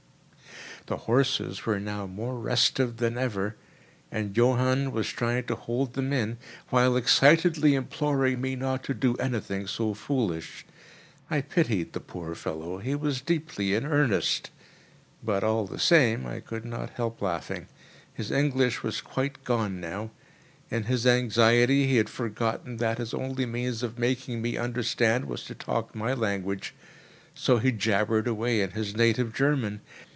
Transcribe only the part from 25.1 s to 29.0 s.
was to talk my language, so he jabbered away in his